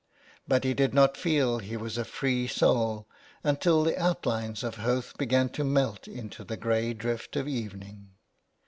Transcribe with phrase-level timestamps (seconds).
[0.47, 3.05] But he did not feel he was a free soul
[3.43, 8.09] until the outlines of Howth began to melt into the grey drift of evening.